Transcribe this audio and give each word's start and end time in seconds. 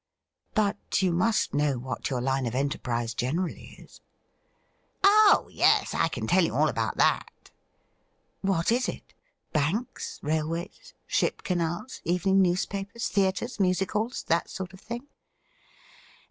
'But 0.55 1.03
you 1.03 1.11
must 1.11 1.53
know 1.53 1.77
what 1.77 2.09
your 2.09 2.21
line 2.21 2.47
of 2.47 2.55
enterprise 2.55 3.13
generally 3.13 3.75
is 3.77 4.01
?''Oh 5.03 5.47
yes; 5.51 5.93
I 5.93 6.07
can 6.07 6.25
tell 6.25 6.43
you 6.43 6.55
all 6.55 6.69
about 6.69 6.97
that.'' 6.97 7.51
What 8.51 8.71
is 8.71 8.89
it? 8.89 9.13
banks, 9.53 10.17
railways, 10.23 10.95
ship 11.05 11.43
canals, 11.43 12.01
evening 12.03 12.41
news 12.41 12.65
papers, 12.65 13.09
theatres, 13.09 13.59
music 13.59 13.91
halls— 13.91 14.25
^that 14.27 14.47
sort 14.49 14.73
of 14.73 14.81
thing 14.81 15.05